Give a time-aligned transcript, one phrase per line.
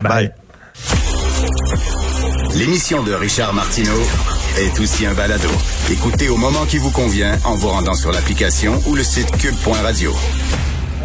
[0.00, 0.32] Bye.
[2.54, 4.00] L'émission de Richard Martineau
[4.56, 5.48] est aussi un balado.
[5.90, 10.12] Écoutez au moment qui vous convient en vous rendant sur l'application ou le site cube.radio.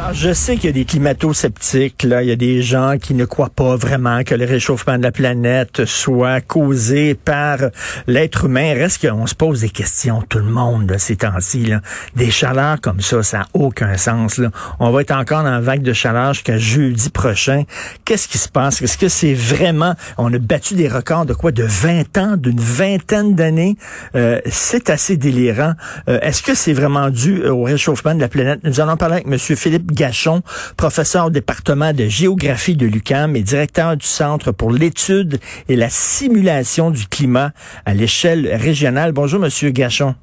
[0.04, 2.24] Alors, je sais qu'il y a des climato-sceptiques, là.
[2.24, 5.14] Il y a des gens qui ne croient pas vraiment que le réchauffement de la
[5.14, 7.60] planète soit causé par
[8.06, 8.74] l'être humain.
[8.74, 11.80] Reste qu'on se pose des questions, tout le monde, là, ces temps-ci, là.
[12.18, 14.50] Des chaleurs comme ça, ça n'a aucun sens, là.
[14.82, 17.64] On va être encore dans une vague de chaleur jusqu'à jeudi prochain.
[18.04, 18.82] Qu'est-ce qui se passe?
[18.82, 21.54] Est-ce que c'est vraiment, on a battu des records de quoi?
[21.54, 23.78] De 20 ans, d'une vingtaine d'années?
[24.16, 25.76] Euh, c'est assez délirant.
[26.10, 28.60] Euh, Est-ce que c'est vraiment dû au réchauffement de la planète?
[28.66, 29.38] Nous allons parler avec M.
[29.56, 30.42] Philippe Gachon,
[30.78, 35.90] professeur au département de géographie de l'UQAM et directeur du Centre pour l'étude et la
[35.90, 37.52] simulation du climat
[37.86, 39.12] à l'échelle régionale.
[39.12, 40.16] Bonjour, Monsieur Gachon.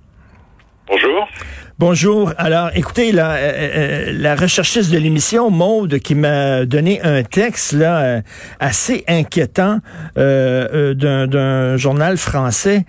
[1.80, 2.34] Bonjour.
[2.36, 7.72] Alors, écoutez, la, euh, euh, la recherchiste de l'émission, Maude, qui m'a donné un texte
[7.72, 8.20] là euh,
[8.58, 9.78] assez inquiétant
[10.18, 12.84] euh, d'un journal français.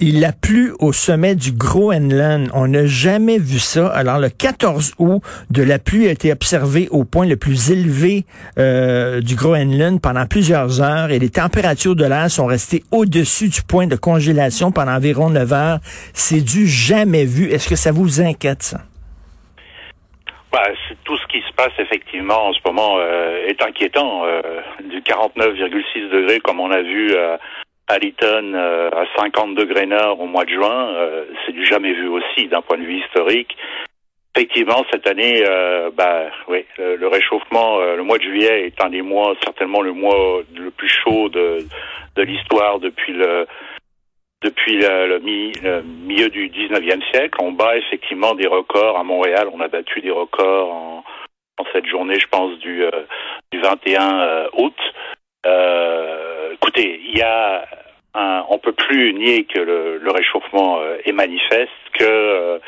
[0.00, 2.48] il a plu au sommet du Groenland.
[2.54, 3.88] On n'a jamais vu ça.
[3.88, 5.20] Alors, le 14 août,
[5.50, 8.24] de la pluie a été observée au point le plus élevé
[8.56, 13.86] du Groenland pendant plusieurs heures et les températures de l'air sont restées au-dessus du point
[13.86, 15.80] de congélation pendant environ 9 heures.
[16.14, 17.50] C'est du jamais vu.
[17.50, 18.29] Est-ce que ça vous inquiète,
[18.60, 18.78] ça?
[20.52, 20.66] Bah,
[21.04, 24.24] tout ce qui se passe effectivement en ce moment euh, est inquiétant.
[24.24, 27.36] Euh, du 49,6 degrés comme on a vu euh,
[27.86, 30.94] à Lytton à 50 degrés nord au mois de juin,
[31.44, 33.56] c'est du jamais vu aussi d'un point de vue historique.
[34.36, 35.42] Effectivement, cette année,
[35.96, 40.40] bah oui, le, réchauffement, le mois de juillet est un des mois, certainement le mois
[40.56, 41.66] le plus chaud de
[42.22, 43.48] l'histoire depuis le
[44.42, 47.38] depuis le, le, mi, le, milieu du 19e siècle.
[47.40, 48.98] On bat effectivement des records.
[48.98, 51.04] À Montréal, on a battu des records en,
[51.74, 52.90] cette journée, je pense, du, euh,
[53.52, 54.76] du 21 euh, août.
[55.44, 57.66] Euh, écoutez, il y a
[58.14, 62.60] un, on peut plus nier que le, le réchauffement est manifeste, que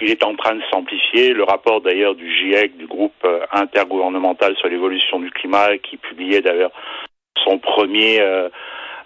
[0.00, 1.32] il est en train de s'amplifier.
[1.32, 6.72] Le rapport d'ailleurs du GIEC, du groupe intergouvernemental sur l'évolution du climat, qui publiait d'ailleurs
[7.44, 8.20] son premier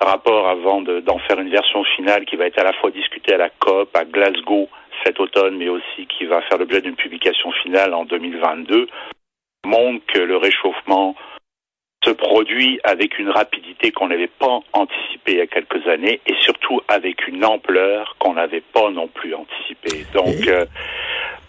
[0.09, 3.39] rapport avant d'en faire une version finale qui va être à la fois discutée à
[3.39, 4.69] la COP, à Glasgow
[5.05, 8.87] cet automne, mais aussi qui va faire l'objet d'une publication finale en 2022,
[9.65, 11.15] montre que le réchauffement
[12.05, 16.35] se produit avec une rapidité qu'on n'avait pas anticipée il y a quelques années et
[16.41, 20.07] surtout avec une ampleur qu'on n'avait pas non plus anticipée.
[20.15, 20.65] Donc, euh,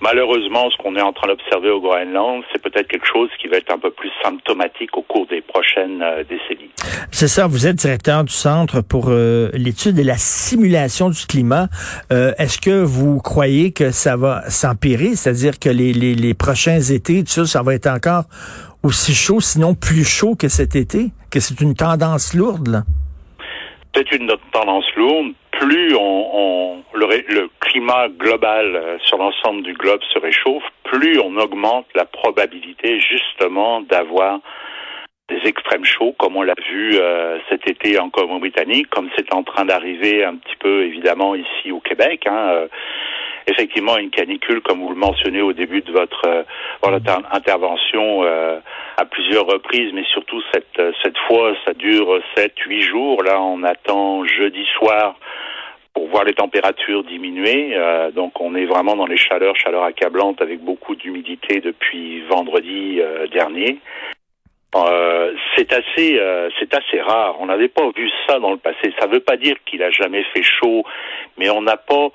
[0.02, 3.58] Malheureusement, ce qu'on est en train d'observer au Groenland, c'est peut-être quelque chose qui va
[3.58, 6.72] être un peu plus symptomatique au cours des prochaines euh, décennies.
[7.12, 11.68] C'est ça, vous êtes directeur du Centre pour euh, l'étude et la simulation du climat.
[12.12, 16.80] Euh, Est-ce que vous croyez que ça va s'empirer, c'est-à-dire que les, les, les, prochains
[16.80, 18.24] étés, tout ça, ça va être encore
[18.82, 22.84] aussi chaud, sinon plus chaud que cet été, que c'est une tendance lourde, là?
[23.94, 29.74] C'est une tendance lourde plus on, on le, le, climat global euh, sur l'ensemble du
[29.74, 34.40] globe se réchauffe, plus on augmente la probabilité justement d'avoir
[35.30, 39.44] des extrêmes chauds, comme on l'a vu euh, cet été en Colombie-Britannique, comme c'est en
[39.44, 42.26] train d'arriver un petit peu évidemment ici au Québec.
[42.26, 42.68] Hein, euh,
[43.48, 46.44] effectivement, une canicule, comme vous le mentionnez au début de votre, euh,
[47.32, 48.24] intervention,
[48.98, 53.24] à plusieurs reprises, mais surtout cette, cette fois, ça dure sept, huit jours.
[53.24, 55.16] Là, on attend jeudi soir
[55.94, 57.72] pour voir les températures diminuer.
[57.76, 63.00] Euh, donc on est vraiment dans les chaleurs, chaleurs accablantes avec beaucoup d'humidité depuis vendredi
[63.00, 63.80] euh, dernier.
[64.74, 66.18] Euh, c'est assez,
[66.58, 67.36] c'est assez rare.
[67.42, 68.94] On n'avait pas vu ça dans le passé.
[68.98, 70.86] Ça ne veut pas dire qu'il a jamais fait chaud,
[71.38, 72.08] mais on n'a pas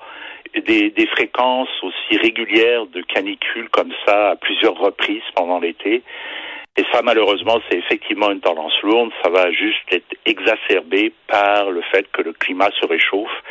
[0.65, 6.03] des, des fréquences aussi régulières de canicules comme ça à plusieurs reprises pendant l'été.
[6.77, 9.11] Et ça, malheureusement, c'est effectivement une tendance lourde.
[9.23, 13.43] Ça va juste être exacerbé par le fait que le climat se réchauffe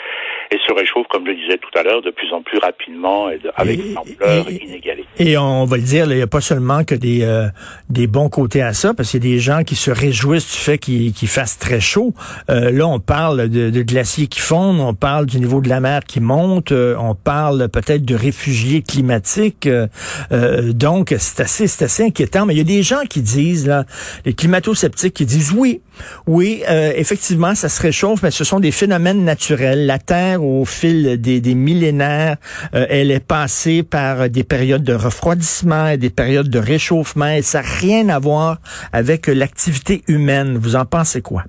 [0.50, 3.30] et se réchauffe, comme je le disais tout à l'heure, de plus en plus rapidement
[3.30, 5.04] et de, avec et, une ampleur et, inégalée.
[5.18, 7.46] Et on va le dire, il n'y a pas seulement que des, euh,
[7.90, 10.58] des bons côtés à ça, parce qu'il y a des gens qui se réjouissent du
[10.58, 12.14] fait qu'il qu fasse très chaud.
[12.50, 15.80] Euh, là, on parle de, de, glaciers qui fondent, on parle du niveau de la
[15.80, 19.66] mer qui monte, euh, on parle peut-être de réfugiés climatiques.
[19.66, 22.46] Euh, donc, c'est assez, c'est assez inquiétant.
[22.46, 23.84] Mais il y a des gens qui disent, là,
[24.24, 25.80] les climato-sceptiques qui disent oui,
[26.26, 26.62] oui,
[26.94, 29.86] effectivement, ça se réchauffe, mais ce sont des phénomènes naturels.
[29.86, 32.36] La Terre, au fil des, millénaires,
[32.72, 37.62] elle est passée par des périodes de refroidissement et des périodes de réchauffement et ça
[37.62, 38.58] n'a rien à voir
[38.92, 40.58] avec l'activité humaine.
[40.58, 41.44] Vous en pensez quoi?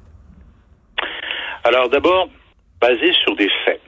[1.64, 2.30] Alors d'abord,
[2.80, 3.82] basé sur des faits.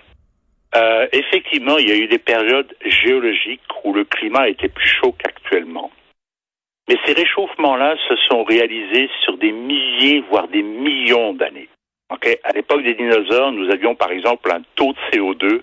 [0.75, 5.15] Euh, effectivement, il y a eu des périodes géologiques où le climat était plus chaud
[5.17, 5.89] qu'actuellement.
[6.89, 11.69] Mais ces réchauffements-là se sont réalisés sur des milliers, voire des millions d'années.
[12.09, 12.39] Okay?
[12.43, 15.61] À l'époque des dinosaures, nous avions par exemple un taux de CO2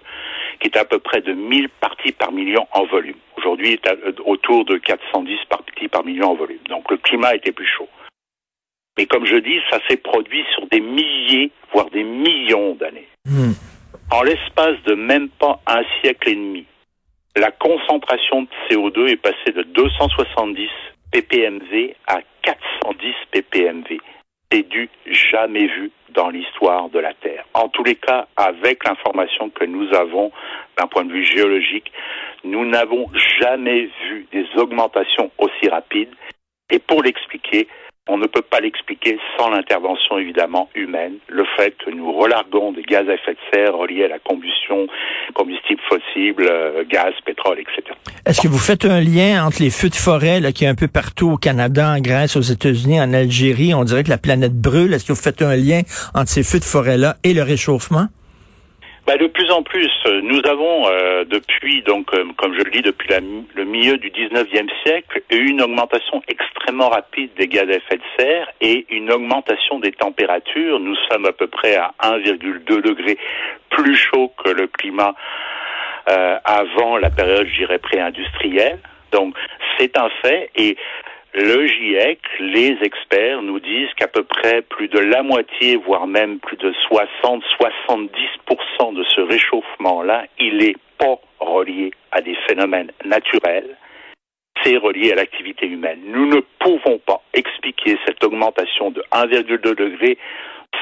[0.61, 3.17] qui était à peu près de 1000 parties par million en volume.
[3.37, 6.63] Aujourd'hui, il est euh, autour de 410 parties par million en volume.
[6.69, 7.89] Donc le climat était plus chaud.
[8.97, 13.09] Mais comme je dis, ça s'est produit sur des milliers, voire des millions d'années.
[13.25, 13.53] Hmm.
[14.13, 16.67] En l'espace de même pas un siècle et demi,
[17.35, 20.71] la concentration de CO2 est passée de 270
[21.13, 23.99] ppmv à 410 ppmv.
[24.51, 27.45] C'est du jamais vu dans l'histoire de la Terre.
[27.53, 30.31] En tous les cas, avec l'information que nous avons
[30.79, 31.91] d'un point de vue géologique,
[32.45, 33.11] nous n'avons
[33.41, 36.15] jamais vu des augmentations aussi rapides.
[36.71, 37.67] Et pour l'expliquer,
[38.09, 42.83] on ne peut pas l'expliquer sans l'intervention évidemment humaine, le fait que nous relarguons des
[42.83, 44.87] gaz à effet de serre reliés à la combustion,
[45.35, 47.97] combustibles fossiles, euh, gaz, pétrole, etc.
[48.25, 50.75] Est-ce que vous faites un lien entre les feux de forêt là, qui est un
[50.75, 53.75] peu partout au Canada, en Grèce, aux États-Unis, en Algérie?
[53.75, 54.95] On dirait que la planète brûle.
[54.95, 55.83] Est-ce que vous faites un lien
[56.15, 58.07] entre ces feux de forêt-là et le réchauffement?
[59.07, 59.93] Bah, de plus en plus,
[60.25, 63.09] nous avons euh, depuis donc euh, comme je le dis depuis
[63.55, 68.49] le milieu du 19e siècle une augmentation extrêmement rapide des gaz à effet de serre
[68.61, 70.81] et une augmentation des températures.
[70.81, 73.17] Nous sommes à peu près à 1,2 degré
[73.71, 75.15] plus chaud que le climat
[76.11, 78.81] euh, avant la période, je dirais, pré-industrielle.
[79.13, 79.37] Donc
[79.79, 80.77] c'est un fait et
[81.39, 86.39] le GIEC, les experts nous disent qu'à peu près plus de la moitié, voire même
[86.39, 93.77] plus de 60-70% de ce réchauffement-là, il est pas relié à des phénomènes naturels,
[94.65, 96.01] c'est relié à l'activité humaine.
[96.07, 100.17] Nous ne pouvons pas expliquer cette augmentation de 1,2 degré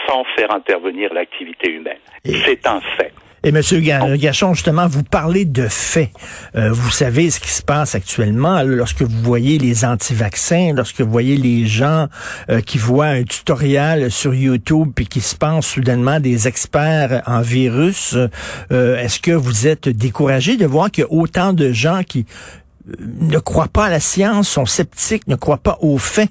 [0.06, 1.98] sans faire intervenir l'activité humaine.
[2.24, 3.12] C'est un fait.
[3.46, 6.08] Et Monsieur Gachon, justement, vous parlez de faits.
[6.56, 11.10] Euh, vous savez ce qui se passe actuellement lorsque vous voyez les anti-vaccins, lorsque vous
[11.10, 12.08] voyez les gens
[12.48, 17.42] euh, qui voient un tutoriel sur YouTube puis qui se pensent soudainement des experts en
[17.42, 18.16] virus.
[18.72, 22.24] Euh, est-ce que vous êtes découragé de voir qu'il y a autant de gens qui
[22.98, 26.30] ne croient pas à la science, sont sceptiques, ne croient pas aux faits?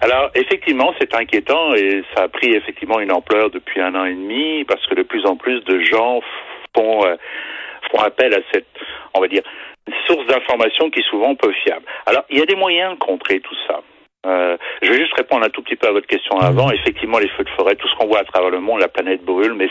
[0.00, 4.14] Alors, effectivement, c'est inquiétant et ça a pris effectivement une ampleur depuis un an et
[4.14, 6.20] demi parce que de plus en plus de gens
[6.76, 7.16] font, euh,
[7.90, 8.66] font appel à cette,
[9.14, 9.42] on va dire,
[10.06, 11.84] source d'information qui est souvent peu fiable.
[12.06, 13.82] Alors, il y a des moyens de contrer tout ça.
[14.26, 16.70] Euh, je vais juste répondre un tout petit peu à votre question avant.
[16.70, 19.24] Effectivement, les feux de forêt, tout ce qu'on voit à travers le monde, la planète
[19.24, 19.68] brûle, mais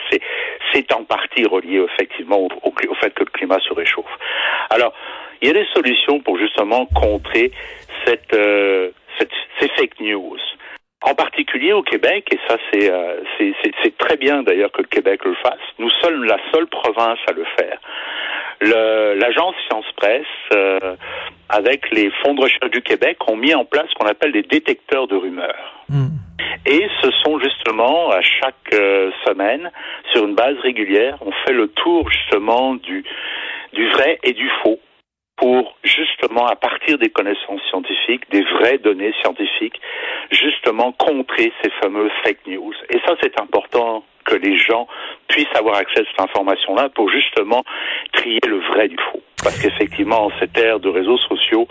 [0.73, 4.05] c'est en partie relié effectivement au, au, fait que le climat se réchauffe.
[4.69, 4.93] Alors,
[5.41, 7.51] il y a des solutions pour justement contrer
[8.05, 8.91] cette euh,
[9.59, 10.37] ces fake news.
[11.03, 15.23] En particulier au Québec, et ça c'est euh, c'est très bien d'ailleurs que le Québec
[15.25, 17.79] le fasse, nous sommes la seule province à le faire.
[18.61, 20.25] L'agence Science Presse,
[20.55, 20.95] euh,
[21.49, 24.41] avec les fonds de recherche du Québec, ont mis en place ce qu'on appelle des
[24.41, 25.85] détecteurs de rumeurs.
[25.87, 26.07] Hmm.
[26.65, 29.71] Et ce sont justement à chaque euh, semaine,
[30.11, 33.05] sur une base régulière, on fait le tour justement du,
[33.73, 34.79] du vrai et du faux
[35.37, 39.79] pour justement, à partir des connaissances scientifiques, des vraies données scientifiques,
[40.31, 42.73] justement contrer ces fameux fake news.
[42.89, 44.87] Et ça, c'est important que les gens
[45.27, 47.63] puissent avoir accès à cette information-là pour justement
[48.13, 49.21] trier le vrai du faux.
[49.41, 51.67] Parce qu'effectivement, en cette ère de réseaux sociaux,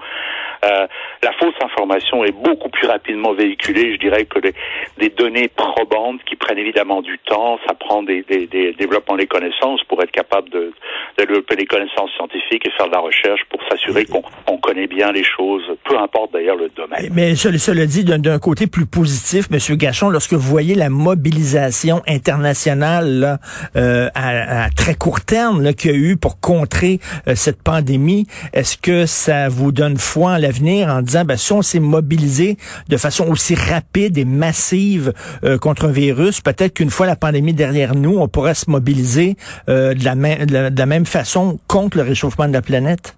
[0.66, 0.86] euh,
[1.22, 6.36] la fausse information est beaucoup plus rapidement véhiculée, je dirais, que des données probantes qui
[6.36, 7.58] prennent évidemment du temps.
[7.66, 10.72] Ça prend des, des, des développements des connaissances pour être capable de,
[11.18, 15.12] de, développer des connaissances scientifiques et faire de la recherche pour s'assurer qu'on connaît bien
[15.12, 17.10] les choses, peu importe d'ailleurs le domaine.
[17.12, 23.20] Mais cela dit, d'un côté plus positif, Monsieur Gachon, lorsque vous voyez la mobilisation internationale
[23.20, 23.38] là,
[23.76, 26.98] euh, à, à, très court terme qu'il y a eu pour contrer
[27.28, 31.52] euh, cette pandémie, est-ce que ça vous donne foi en l'avenir en disant, ben, si
[31.52, 32.56] on s'est mobilisé
[32.88, 35.12] de façon aussi rapide et massive
[35.44, 39.34] euh, contre un virus, peut-être qu'une fois la pandémie derrière nous, on pourrait se mobiliser
[39.68, 43.16] euh, de, la de la même façon contre le réchauffement de la planète?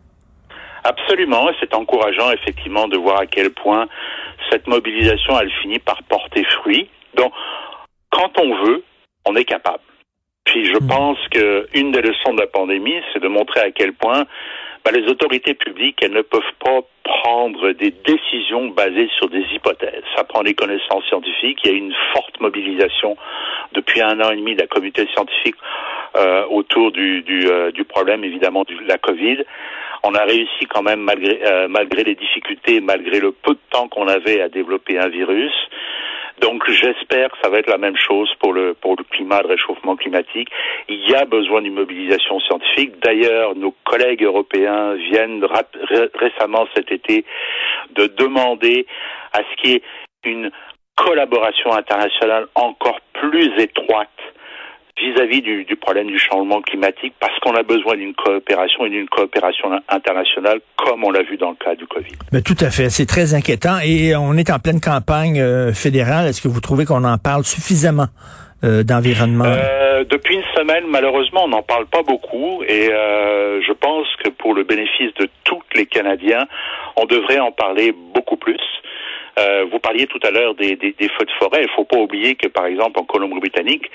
[0.84, 3.86] Absolument, c'est encourageant effectivement de voir à quel point
[4.50, 6.88] cette mobilisation, elle finit par porter fruit.
[7.14, 7.32] Donc,
[8.10, 8.84] quand on veut,
[9.26, 9.82] on est capable.
[10.44, 10.86] Puis je hmm.
[10.86, 14.24] pense qu'une des leçons de la pandémie, c'est de montrer à quel point
[14.84, 20.02] ben, les autorités publiques, elles ne peuvent pas prendre des décisions basées sur des hypothèses.
[20.16, 21.58] Ça prend des connaissances scientifiques.
[21.64, 23.16] Il y a une forte mobilisation
[23.72, 25.56] depuis un an et demi de la communauté scientifique
[26.16, 29.44] euh, autour euh, du, problème, évidemment, de la Covid.
[30.02, 33.88] On a réussi quand même, malgré, euh, malgré les difficultés, malgré le peu de temps
[33.88, 35.52] qu'on avait à développer un virus,
[36.40, 39.48] donc j'espère que ça va être la même chose pour le pour le climat, le
[39.48, 40.48] réchauffement climatique.
[40.88, 42.98] Il y a besoin d'une mobilisation scientifique.
[43.02, 45.44] D'ailleurs, nos collègues européens viennent
[46.14, 47.24] récemment cet été
[47.94, 48.86] de demander
[49.32, 49.82] à ce qu'il y ait
[50.24, 50.50] une
[50.96, 54.08] collaboration internationale encore plus étroite
[55.00, 59.08] vis-à-vis du, du, problème du changement climatique parce qu'on a besoin d'une coopération et d'une
[59.08, 62.14] coopération internationale comme on l'a vu dans le cas du Covid.
[62.32, 66.26] Mais tout à fait, c'est très inquiétant et on est en pleine campagne euh, fédérale.
[66.26, 68.06] Est-ce que vous trouvez qu'on en parle suffisamment
[68.64, 69.44] euh, d'environnement?
[69.46, 74.30] Euh, Depuis une semaine, malheureusement, on n'en parle pas beaucoup et euh, je pense que
[74.30, 76.46] pour le bénéfice de tous les Canadiens,
[76.96, 78.60] on devrait en parler beaucoup plus.
[79.38, 81.60] Euh, vous parliez tout à l'heure des, des, des, feux de forêt.
[81.60, 83.88] Il ne faut pas oublier que, par exemple, en Colombie-Britannique,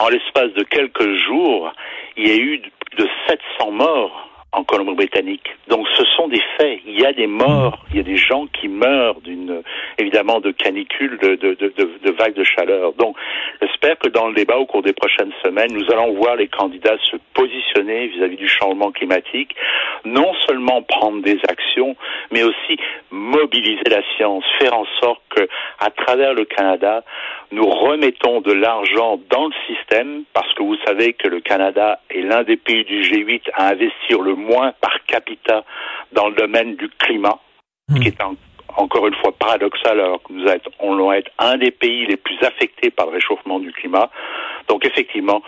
[0.00, 1.72] en l'espace de quelques jours,
[2.16, 5.46] il y a eu plus de 700 morts en Colombie-Britannique.
[5.68, 6.80] Donc ce sont des faits.
[6.86, 9.62] Il y a des morts, il y a des gens qui meurent d'une
[9.98, 12.92] évidemment de canicule, de, de, de, de, vagues de chaleur.
[12.94, 13.16] Donc
[13.62, 16.96] j'espère que dans le débat au cours des prochaines semaines, nous allons voir les candidats
[17.10, 19.54] se positionner vis-à-vis -vis du changement climatique,
[20.04, 21.94] non seulement prendre des actions,
[22.32, 22.78] mais aussi
[23.10, 27.04] mobiliser la science, faire en sorte que à travers le Canada,
[27.52, 32.22] nous remettons de l'argent dans le système, parce que vous savez que le Canada est
[32.22, 35.64] l'un des pays du G8 à investir le moins par capita
[36.12, 37.38] dans le domaine du climat,
[37.88, 38.18] ce qui est
[38.76, 42.16] encore une fois paradoxal alors que nous êtes, on doit être un des pays les
[42.16, 44.10] plus affectés par le réchauffement du climat.
[44.68, 45.42] Donc effectivement,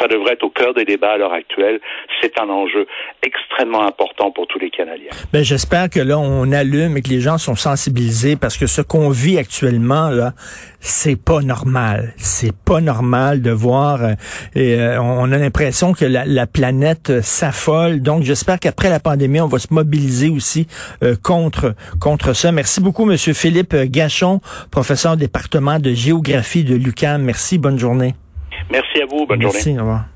[0.00, 1.80] ça devrait être au cœur des débats à l'heure actuelle.
[2.20, 2.86] C'est un enjeu
[3.22, 5.10] extrêmement important pour tous les Canadiens.
[5.32, 8.82] Ben, j'espère que là, on allume et que les gens sont sensibilisés parce que ce
[8.82, 10.32] qu'on vit actuellement, là,
[10.80, 12.14] c'est pas normal.
[12.16, 14.02] C'est pas normal de voir.
[14.02, 14.14] Euh,
[14.54, 18.00] et, euh, on a l'impression que la, la planète s'affole.
[18.00, 20.66] Donc, j'espère qu'après la pandémie, on va se mobiliser aussi
[21.02, 22.52] euh, contre contre ça.
[22.52, 24.40] Merci beaucoup, Monsieur Philippe Gachon,
[24.70, 27.22] professeur au département de géographie de l'UQAM.
[27.22, 27.58] Merci.
[27.58, 28.14] Bonne journée.
[28.70, 29.26] Merci à vous.
[29.26, 29.78] Bonne Merci, journée.
[29.78, 30.04] Au revoir.